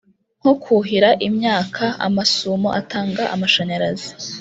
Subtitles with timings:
[0.39, 4.09] nko kuhira imyaka, amasumo atanga amashanyarazi,